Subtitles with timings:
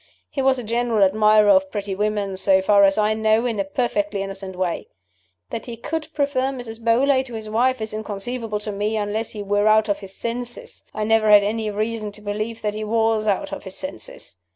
[0.31, 3.63] He was a general admirer of pretty women so far as I know, in a
[3.63, 4.87] perfectly innocent way.
[5.51, 6.81] That he could prefer Mrs.
[6.83, 10.83] Beauly to his wife is inconceivable to me, unless he were out of his senses.
[10.91, 14.37] I never had any reason to believe that he was out of his senses.